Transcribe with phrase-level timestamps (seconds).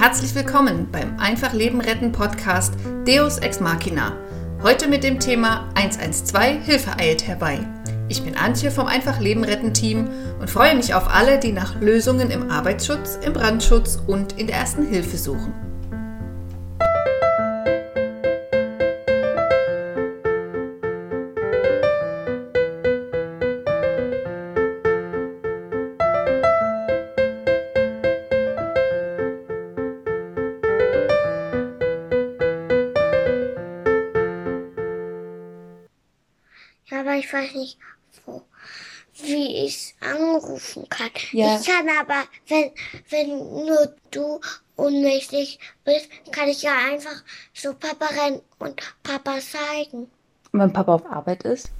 [0.00, 2.72] Herzlich willkommen beim Einfach Leben retten Podcast
[3.06, 4.16] Deus Ex Machina.
[4.62, 7.58] Heute mit dem Thema 112 Hilfe eilt herbei.
[8.08, 10.08] Ich bin Antje vom Einfach Leben retten Team
[10.40, 14.56] und freue mich auf alle, die nach Lösungen im Arbeitsschutz, im Brandschutz und in der
[14.56, 15.69] ersten Hilfe suchen.
[37.50, 37.78] Weiß nicht,
[38.26, 38.42] wo,
[39.22, 41.10] wie ich anrufen kann.
[41.32, 41.58] Ja.
[41.58, 42.70] Ich kann aber, wenn,
[43.10, 44.40] wenn nur du
[44.76, 47.22] ohnmächtig bist, kann ich ja einfach
[47.54, 50.08] zu Papa rennen und Papa zeigen.
[50.52, 51.70] Wenn Papa auf Arbeit ist?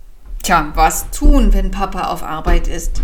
[0.42, 3.02] Tja, was tun, wenn Papa auf Arbeit ist?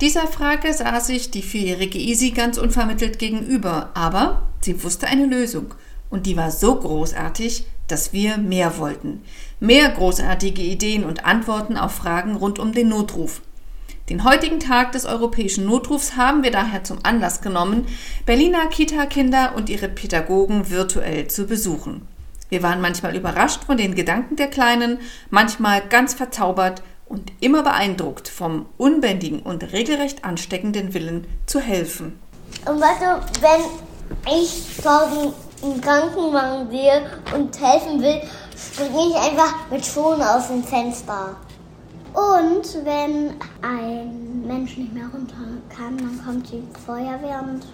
[0.00, 5.74] Dieser Frage sah sich die vierjährige Isi ganz unvermittelt gegenüber, aber sie wusste eine Lösung.
[6.10, 9.22] Und die war so großartig, dass wir mehr wollten.
[9.60, 13.42] Mehr großartige Ideen und Antworten auf Fragen rund um den Notruf.
[14.08, 17.86] Den heutigen Tag des europäischen Notrufs haben wir daher zum Anlass genommen,
[18.24, 22.06] Berliner Kita-Kinder und ihre Pädagogen virtuell zu besuchen.
[22.48, 24.98] Wir waren manchmal überrascht von den Gedanken der Kleinen,
[25.30, 32.20] manchmal ganz verzaubert und immer beeindruckt vom unbändigen und regelrecht ansteckenden Willen zu helfen.
[32.64, 38.22] Und weißt du, wenn ich draußen einen Krankenwagen sehe und helfen will,
[38.56, 41.36] springe ich einfach mit Schuhen aus dem Fenster.
[42.12, 45.34] Und wenn ein Mensch nicht mehr runter
[45.68, 47.66] kann, dann kommt die Feuerwehr und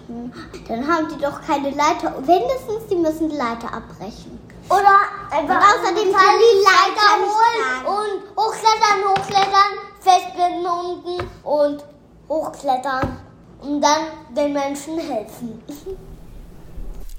[0.67, 2.13] dann haben die doch keine Leiter.
[2.25, 4.37] Wenigstens, die müssen die Leiter abbrechen.
[4.69, 4.97] Oder
[5.31, 11.83] einfach und außerdem können die Leiter holen und hochklettern, hochklettern, festbinden unten und
[12.27, 13.17] hochklettern
[13.61, 14.01] und dann
[14.35, 15.63] den Menschen helfen.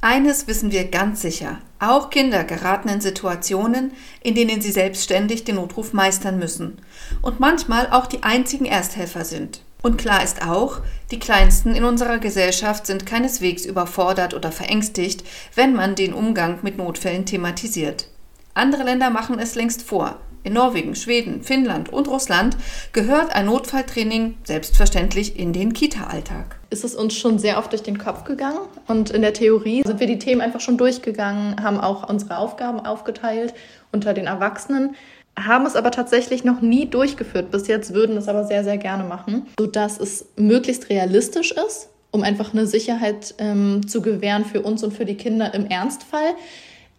[0.04, 1.60] Eines wissen wir ganz sicher.
[1.78, 3.92] Auch Kinder geraten in Situationen,
[4.22, 6.76] in denen sie selbstständig den Notruf meistern müssen
[7.22, 9.62] und manchmal auch die einzigen Ersthelfer sind.
[9.80, 15.74] Und klar ist auch, die Kleinsten in unserer Gesellschaft sind keineswegs überfordert oder verängstigt, wenn
[15.74, 18.08] man den Umgang mit Notfällen thematisiert.
[18.52, 20.20] Andere Länder machen es längst vor.
[20.44, 22.58] In Norwegen, Schweden, Finnland und Russland
[22.92, 26.56] gehört ein Notfalltraining selbstverständlich in den Kita-Alltag.
[26.68, 30.00] Ist es uns schon sehr oft durch den Kopf gegangen und in der Theorie sind
[30.00, 33.54] wir die Themen einfach schon durchgegangen, haben auch unsere Aufgaben aufgeteilt
[33.90, 34.96] unter den Erwachsenen,
[35.34, 39.04] haben es aber tatsächlich noch nie durchgeführt bis jetzt, würden es aber sehr, sehr gerne
[39.04, 44.84] machen, sodass es möglichst realistisch ist, um einfach eine Sicherheit ähm, zu gewähren für uns
[44.84, 46.34] und für die Kinder im Ernstfall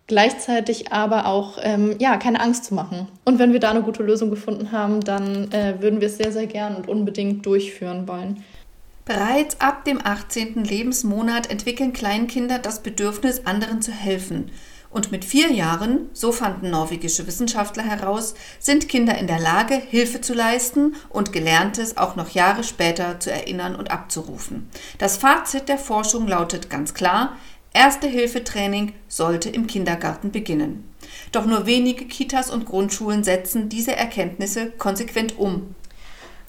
[0.08, 3.08] gleichzeitig aber auch ähm, ja keine Angst zu machen.
[3.24, 6.32] Und wenn wir da eine gute Lösung gefunden haben, dann äh, würden wir es sehr
[6.32, 8.44] sehr gern und unbedingt durchführen wollen.
[9.06, 10.64] Bereits ab dem 18.
[10.64, 14.50] Lebensmonat entwickeln Kleinkinder das Bedürfnis, anderen zu helfen.
[14.96, 20.22] Und mit vier Jahren, so fanden norwegische Wissenschaftler heraus, sind Kinder in der Lage, Hilfe
[20.22, 24.70] zu leisten und Gelerntes auch noch Jahre später zu erinnern und abzurufen.
[24.98, 27.36] Das Fazit der Forschung lautet ganz klar,
[27.76, 30.90] Erste-Hilfe-Training sollte im Kindergarten beginnen.
[31.34, 35.76] Doch nur wenige Kitas und Grundschulen setzen diese Erkenntnisse konsequent um.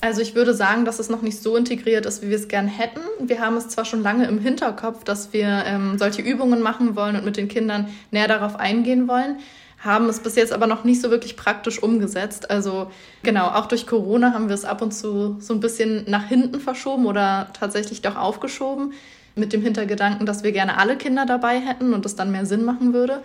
[0.01, 2.69] Also ich würde sagen, dass es noch nicht so integriert ist, wie wir es gern
[2.69, 3.01] hätten.
[3.19, 7.17] Wir haben es zwar schon lange im Hinterkopf, dass wir ähm, solche Übungen machen wollen
[7.17, 9.39] und mit den Kindern näher darauf eingehen wollen,
[9.79, 12.51] haben es bis jetzt aber noch nicht so wirklich praktisch umgesetzt.
[12.51, 12.91] Also
[13.25, 16.61] genau, auch durch Corona haben wir es ab und zu so ein bisschen nach hinten
[16.61, 18.93] verschoben oder tatsächlich doch aufgeschoben
[19.37, 22.65] mit dem Hintergedanken, dass wir gerne alle Kinder dabei hätten und es dann mehr Sinn
[22.65, 23.23] machen würde.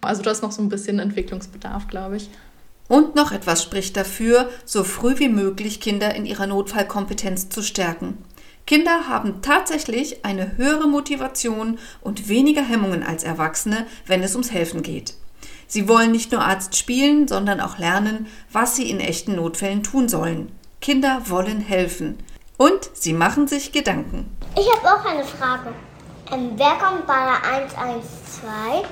[0.00, 2.30] Also da ist noch so ein bisschen Entwicklungsbedarf, glaube ich.
[2.88, 8.18] Und noch etwas spricht dafür, so früh wie möglich Kinder in ihrer Notfallkompetenz zu stärken.
[8.66, 14.82] Kinder haben tatsächlich eine höhere Motivation und weniger Hemmungen als Erwachsene, wenn es ums Helfen
[14.82, 15.14] geht.
[15.66, 20.08] Sie wollen nicht nur Arzt spielen, sondern auch lernen, was sie in echten Notfällen tun
[20.08, 20.52] sollen.
[20.80, 22.18] Kinder wollen helfen.
[22.56, 24.26] Und sie machen sich Gedanken.
[24.56, 25.74] Ich habe auch eine Frage.
[26.30, 28.88] Ähm, wer kommt bei der 112?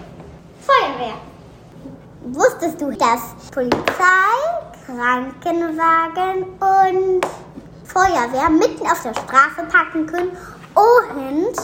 [0.60, 1.14] Feuerwehr.
[2.32, 4.02] Wusstest du, dass Polizei,
[4.86, 7.26] Krankenwagen und
[7.84, 10.36] Feuerwehr mitten auf der Straße parken können
[10.74, 11.56] und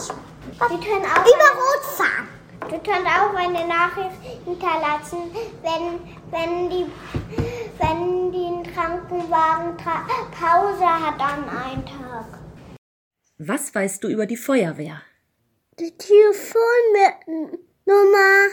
[0.69, 2.27] die können auch über Rot fahren?
[2.61, 5.29] Du könnt auch eine Nachricht hinterlassen,
[5.61, 5.99] wenn,
[6.31, 6.85] wenn, die,
[7.79, 11.98] wenn die Krankenwagen Pause hat an einem Tag.
[13.39, 15.01] Was weißt du über die Feuerwehr?
[15.79, 18.49] Die Telefonnummer.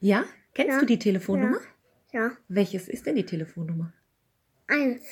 [0.00, 0.24] Ja?
[0.52, 0.80] Kennst Ja.
[0.80, 1.60] du die Telefonnummer?
[2.12, 3.92] Ja, Welches ist denn die Telefonnummer?
[4.68, 5.04] eins.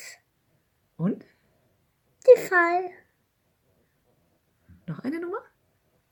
[0.97, 1.23] Und?
[2.27, 2.89] Die Fall.
[4.87, 5.37] Noch eine Nummer?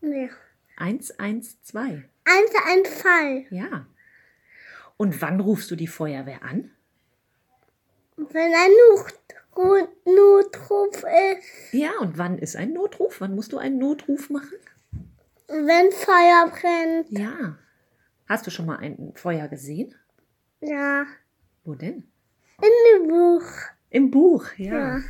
[0.02, 0.30] Nee.
[0.78, 2.04] 112.
[2.26, 3.46] Eins ein Fall.
[3.50, 3.86] Ja.
[4.98, 6.72] Und wann rufst du die Feuerwehr an?
[8.16, 8.72] Wenn ein
[9.56, 11.74] Notruf, Notruf ist.
[11.74, 13.22] Ja, und wann ist ein Notruf?
[13.22, 14.58] Wann musst du einen Notruf machen?
[15.48, 17.12] Wenn Feuer brennt.
[17.12, 17.58] Ja.
[18.28, 19.94] Hast du schon mal ein Feuer gesehen?
[20.62, 21.06] Ja.
[21.64, 22.10] Wo denn?
[22.62, 23.46] In dem Buch.
[23.90, 24.98] Im Buch, ja.
[24.98, 25.04] Ja.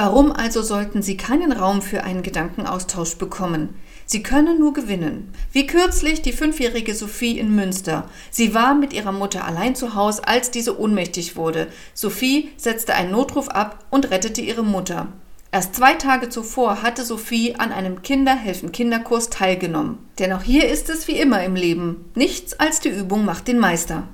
[0.00, 3.70] Warum also sollten Sie keinen Raum für einen Gedankenaustausch bekommen?
[4.06, 5.32] Sie können nur gewinnen.
[5.50, 8.08] Wie kürzlich die fünfjährige Sophie in Münster.
[8.30, 11.66] Sie war mit ihrer Mutter allein zu Hause, als diese ohnmächtig wurde.
[11.94, 15.08] Sophie setzte einen Notruf ab und rettete ihre Mutter.
[15.50, 19.98] Erst zwei Tage zuvor hatte Sophie an einem Kinderhelfen-Kinderkurs teilgenommen.
[20.20, 22.04] Denn auch hier ist es wie immer im Leben.
[22.14, 24.04] Nichts als die Übung macht den Meister.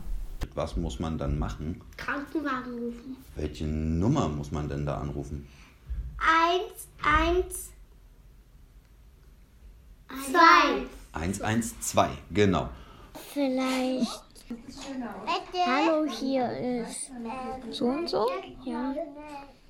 [0.54, 1.82] Was muss man dann machen?
[1.98, 3.16] Krankenwagen rufen.
[3.36, 5.46] Welche Nummer muss man denn da anrufen?
[6.18, 7.70] Eins, eins,
[10.30, 10.86] zwei.
[11.12, 12.68] 112, genau.
[13.32, 14.22] Vielleicht.
[15.66, 16.50] Hallo, hier
[16.82, 17.10] ist
[17.70, 18.26] So und so?
[18.64, 18.94] Ja.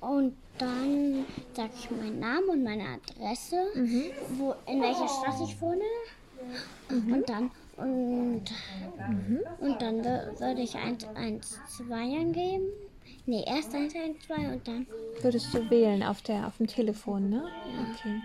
[0.01, 3.57] Und dann sage ich meinen Namen und meine Adresse,
[4.37, 5.83] wo, in welcher Stadt ich wohne.
[6.89, 8.43] Und dann und,
[9.59, 12.67] und dann wür- würde ich 112 angeben.
[13.27, 14.13] Nee, erst 112
[14.53, 14.87] und dann.
[15.21, 17.43] Würdest du wählen auf, der, auf dem Telefon, ne?
[17.91, 18.21] Okay.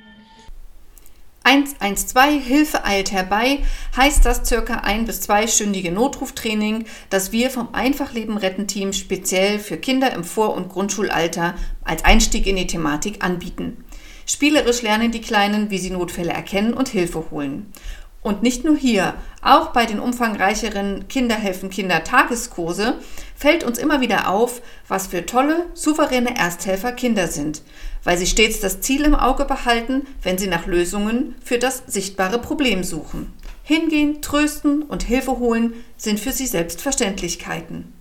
[1.42, 3.60] 112 Hilfe eilt herbei
[3.96, 9.78] heißt das circa ein- bis zweistündige Notruftraining, das wir vom Einfachleben retten Team speziell für
[9.78, 13.84] Kinder im Vor- und Grundschulalter als Einstieg in die Thematik anbieten.
[14.26, 17.72] Spielerisch lernen die Kleinen, wie sie Notfälle erkennen und Hilfe holen.
[18.22, 22.94] Und nicht nur hier, auch bei den umfangreicheren Kinderhelfen Kinder Tageskurse
[23.34, 27.62] fällt uns immer wieder auf, was für tolle, souveräne Ersthelfer Kinder sind,
[28.04, 32.38] weil sie stets das Ziel im Auge behalten, wenn sie nach Lösungen für das sichtbare
[32.38, 33.32] Problem suchen.
[33.62, 37.94] Hingehen, trösten und Hilfe holen sind für sie Selbstverständlichkeiten.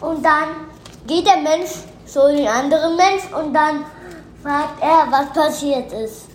[0.00, 0.48] Und dann
[1.06, 1.70] geht der Mensch
[2.04, 3.84] zu den anderen Mensch und dann
[4.42, 6.27] fragt er, was passiert ist.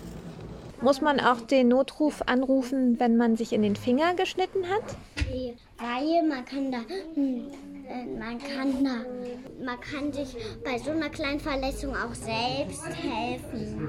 [0.84, 4.82] Muss man auch den Notruf anrufen, wenn man sich in den Finger geschnitten hat?
[5.78, 6.80] Weil man kann da,
[7.14, 7.46] hm,
[7.88, 8.96] äh, man kann da,
[9.64, 13.88] man kann sich bei so einer kleinen Verletzung auch selbst helfen.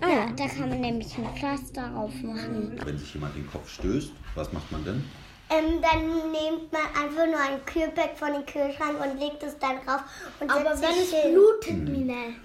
[0.00, 0.32] Ah ja.
[0.34, 2.80] Da kann man nämlich ein Pflaster drauf machen.
[2.82, 5.04] Wenn sich jemand den Kopf stößt, was macht man denn?
[5.50, 9.76] Ähm, dann nimmt man einfach nur ein Kühlpack von dem Kühlschrank und legt es dann
[9.84, 10.00] drauf.
[10.40, 12.36] Und Aber wenn es blutet, Mine.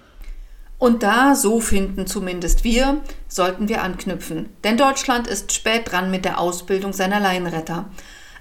[0.82, 4.48] Und da, so finden zumindest wir, sollten wir anknüpfen.
[4.64, 7.88] Denn Deutschland ist spät dran mit der Ausbildung seiner Laienretter.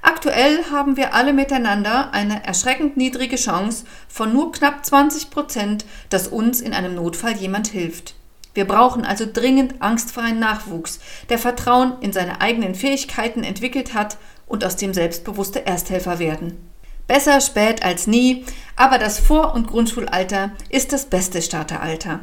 [0.02, 6.30] Aktuell haben wir alle miteinander eine erschreckend niedrige Chance von nur knapp 20 Prozent, dass
[6.30, 8.16] uns in einem Notfall jemand hilft.
[8.56, 11.00] Wir brauchen also dringend angstfreien Nachwuchs,
[11.30, 14.18] der Vertrauen in seine eigenen Fähigkeiten entwickelt hat
[14.48, 16.71] und aus dem selbstbewusste Ersthelfer werden.
[17.12, 18.46] Besser spät als nie,
[18.78, 22.22] aber das Vor- und Grundschulalter ist das beste Starteralter.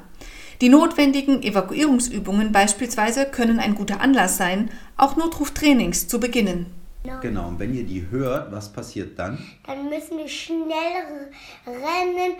[0.62, 6.72] Die notwendigen Evakuierungsübungen beispielsweise können ein guter Anlass sein, auch Notruftrainings zu beginnen.
[7.20, 9.36] Genau, und wenn ihr die hört, was passiert dann?
[9.66, 11.28] Dann müssen wir schnell
[11.66, 12.38] rennen,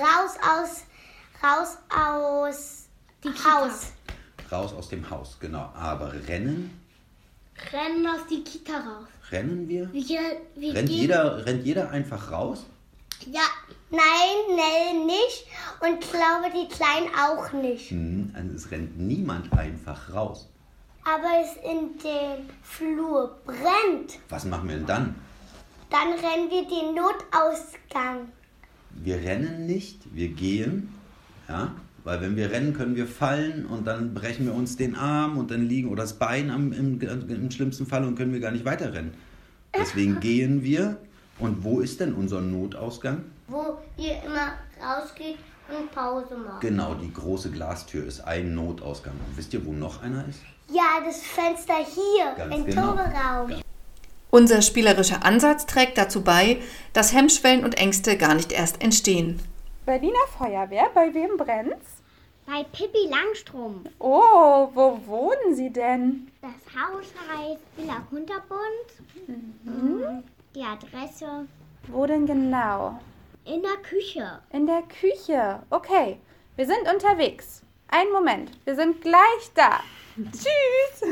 [0.00, 0.84] raus aus,
[1.42, 2.88] raus aus
[3.44, 3.92] Haus.
[4.52, 5.72] Raus aus dem Haus, genau.
[5.74, 6.78] Aber rennen?
[7.72, 9.08] Rennen aus die Kita raus.
[9.30, 9.92] Rennen wir?
[9.92, 10.20] Wir,
[10.56, 12.66] wir Rennt gehen- jeder, rennt jeder einfach raus?
[13.26, 13.42] Ja,
[13.90, 14.00] nein,
[14.56, 15.46] nein, nicht.
[15.80, 17.90] Und ich glaube, die Kleinen auch nicht.
[17.90, 20.48] Hm, also es rennt niemand einfach raus.
[21.04, 24.18] Aber es in dem Flur brennt.
[24.28, 25.14] Was machen wir denn dann?
[25.90, 28.28] Dann rennen wir den Notausgang.
[28.90, 30.94] Wir rennen nicht, wir gehen.
[31.48, 31.74] Ja?
[32.08, 35.50] Weil wenn wir rennen, können wir fallen und dann brechen wir uns den Arm und
[35.50, 38.64] dann liegen oder das Bein am, im, im schlimmsten Fall und können wir gar nicht
[38.64, 39.12] weiterrennen.
[39.76, 40.96] Deswegen gehen wir.
[41.38, 43.24] Und wo ist denn unser Notausgang?
[43.46, 45.36] Wo ihr immer rausgeht
[45.68, 46.62] und Pause macht.
[46.62, 49.12] Genau, die große Glastür ist ein Notausgang.
[49.12, 50.40] Und wisst ihr, wo noch einer ist?
[50.72, 52.92] Ja, das Fenster hier Ganz im genau.
[52.92, 53.52] Proberaum.
[54.30, 56.62] Unser spielerischer Ansatz trägt dazu bei,
[56.94, 59.38] dass Hemmschwellen und Ängste gar nicht erst entstehen.
[59.84, 61.97] Berliner Feuerwehr, bei wem brennt's?
[62.48, 63.90] Bei Pippi Langstrumpf.
[63.98, 66.32] Oh, wo wohnen Sie denn?
[66.40, 68.88] Das Haus heißt Villa Kunterbund.
[69.64, 70.22] Mhm.
[70.54, 71.46] Die Adresse
[71.88, 72.98] Wo denn genau?
[73.44, 74.40] in der Küche.
[74.50, 75.60] In der Küche.
[75.68, 76.18] Okay,
[76.56, 77.62] wir sind unterwegs.
[77.88, 79.80] Einen Moment, wir sind gleich da.
[80.32, 81.06] Tschüss.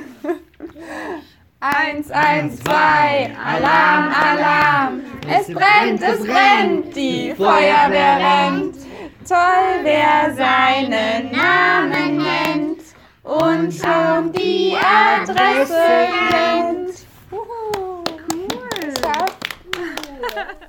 [1.60, 5.00] Eins, eins, zwei, Alarm, Alarm.
[5.28, 8.85] Es brennt, es brennt, die Feuerwehr rennt.
[9.28, 12.80] Toll, wer seinen Namen nennt.
[13.24, 17.06] und schon die Adresse kennt.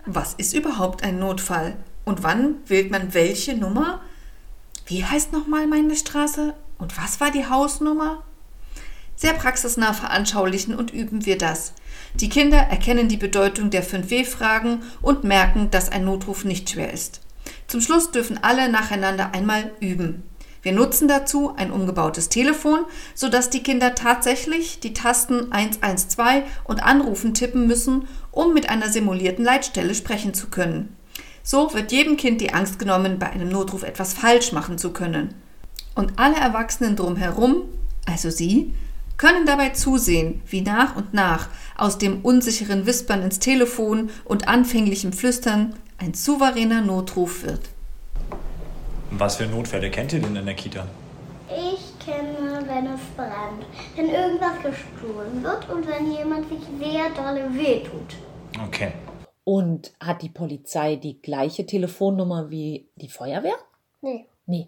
[0.07, 1.77] Was ist überhaupt ein Notfall?
[2.03, 4.01] Und wann wählt man welche Nummer?
[4.87, 6.55] Wie heißt nochmal meine Straße?
[6.79, 8.23] Und was war die Hausnummer?
[9.15, 11.73] Sehr praxisnah veranschaulichen und üben wir das.
[12.15, 17.21] Die Kinder erkennen die Bedeutung der 5W-Fragen und merken, dass ein Notruf nicht schwer ist.
[17.67, 20.23] Zum Schluss dürfen alle nacheinander einmal üben.
[20.61, 22.79] Wir nutzen dazu ein umgebautes Telefon,
[23.13, 29.45] sodass die Kinder tatsächlich die Tasten 112 und Anrufen tippen müssen, um mit einer simulierten
[29.45, 30.95] Leitstelle sprechen zu können.
[31.43, 35.33] So wird jedem Kind die Angst genommen, bei einem Notruf etwas falsch machen zu können.
[35.95, 37.63] Und alle Erwachsenen drumherum,
[38.05, 38.73] also Sie,
[39.17, 45.11] können dabei zusehen, wie nach und nach aus dem unsicheren Wispern ins Telefon und anfänglichem
[45.11, 47.69] Flüstern ein souveräner Notruf wird.
[49.11, 50.85] Was für Notfälle kennt ihr denn in der Kita?
[51.49, 57.53] Ich kenne, wenn es brennt, wenn irgendwas gestohlen wird und wenn jemand sich sehr dolle
[57.53, 58.15] wehtut.
[58.65, 58.91] Okay.
[59.45, 63.55] Und hat die Polizei die gleiche Telefonnummer wie die Feuerwehr?
[64.01, 64.27] Nee.
[64.45, 64.67] Nee.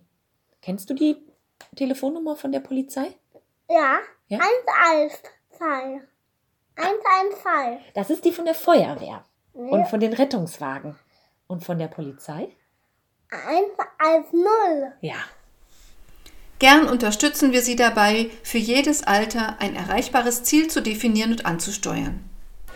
[0.62, 1.18] Kennst du die
[1.76, 3.08] Telefonnummer von der Polizei?
[3.70, 3.98] Ja,
[4.30, 4.40] Ja?
[4.40, 6.02] 112.
[6.78, 7.82] 112.
[7.94, 9.70] Das ist die von der Feuerwehr Nee.
[9.72, 10.96] und von den Rettungswagen.
[11.50, 12.50] Und von der Polizei?
[13.32, 14.46] 110.
[15.02, 15.16] Ja.
[16.60, 22.24] Gern unterstützen wir Sie dabei, für jedes Alter ein erreichbares Ziel zu definieren und anzusteuern.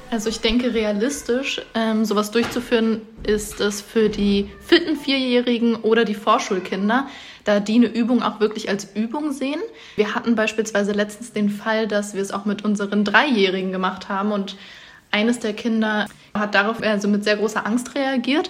[0.09, 6.15] Also ich denke, realistisch ähm, sowas durchzuführen, ist es für die fitten Vierjährigen oder die
[6.15, 7.07] Vorschulkinder,
[7.43, 9.61] da die eine Übung auch wirklich als Übung sehen.
[9.97, 14.31] Wir hatten beispielsweise letztens den Fall, dass wir es auch mit unseren Dreijährigen gemacht haben
[14.31, 14.57] und
[15.13, 18.49] eines der Kinder hat darauf also mit sehr großer Angst reagiert.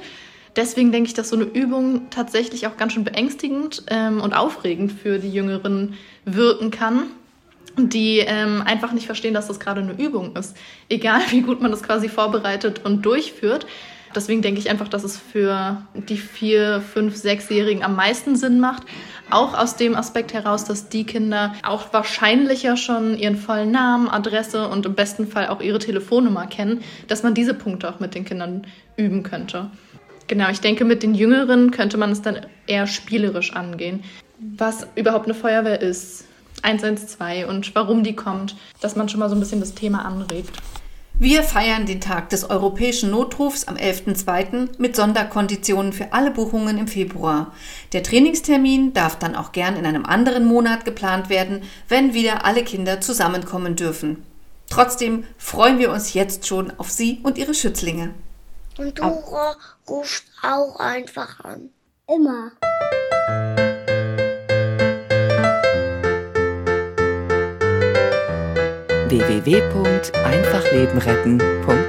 [0.56, 4.92] Deswegen denke ich, dass so eine Übung tatsächlich auch ganz schön beängstigend ähm, und aufregend
[4.92, 7.08] für die Jüngeren wirken kann
[7.78, 10.56] die ähm, einfach nicht verstehen, dass das gerade eine Übung ist.
[10.90, 13.66] Egal wie gut man das quasi vorbereitet und durchführt.
[14.16, 18.84] Deswegen denke ich einfach, dass es für die vier, fünf, sechsjährigen am meisten Sinn macht.
[19.30, 24.68] Auch aus dem Aspekt heraus, dass die Kinder auch wahrscheinlicher schon ihren vollen Namen, Adresse
[24.68, 28.26] und im besten Fall auch ihre Telefonnummer kennen, dass man diese Punkte auch mit den
[28.26, 29.72] Kindern üben könnte.
[30.28, 34.04] Genau, ich denke, mit den Jüngeren könnte man es dann eher spielerisch angehen.
[34.40, 36.26] Was überhaupt eine Feuerwehr ist,
[36.62, 40.58] 112 und warum die kommt, dass man schon mal so ein bisschen das Thema anregt.
[41.24, 44.72] Wir feiern den Tag des europäischen Notrufs am 11.02.
[44.78, 47.54] mit Sonderkonditionen für alle Buchungen im Februar.
[47.94, 52.66] Der Trainingstermin darf dann auch gern in einem anderen Monat geplant werden, wenn wieder alle
[52.66, 54.26] Kinder zusammenkommen dürfen.
[54.70, 58.14] Trotzdem freuen wir uns jetzt schon auf Sie und Ihre Schützlinge.
[58.78, 59.56] Und Dora
[59.88, 61.70] ruft auch einfach an.
[62.14, 62.52] Immer.
[69.20, 71.83] www.einfachlebenretten.de